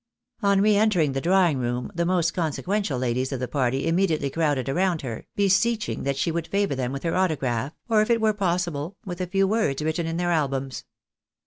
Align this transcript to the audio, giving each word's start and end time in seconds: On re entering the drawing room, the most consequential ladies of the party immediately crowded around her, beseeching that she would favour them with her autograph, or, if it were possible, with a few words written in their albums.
On 0.41 0.61
re 0.61 0.75
entering 0.75 1.11
the 1.11 1.21
drawing 1.21 1.59
room, 1.59 1.91
the 1.93 2.07
most 2.07 2.33
consequential 2.33 2.97
ladies 2.97 3.31
of 3.31 3.39
the 3.39 3.47
party 3.47 3.85
immediately 3.85 4.31
crowded 4.31 4.67
around 4.67 5.03
her, 5.03 5.27
beseeching 5.35 6.01
that 6.05 6.17
she 6.17 6.31
would 6.31 6.47
favour 6.47 6.73
them 6.73 6.91
with 6.91 7.03
her 7.03 7.15
autograph, 7.15 7.73
or, 7.87 8.01
if 8.01 8.09
it 8.09 8.19
were 8.19 8.33
possible, 8.33 8.97
with 9.05 9.21
a 9.21 9.27
few 9.27 9.47
words 9.47 9.79
written 9.83 10.07
in 10.07 10.17
their 10.17 10.31
albums. 10.31 10.85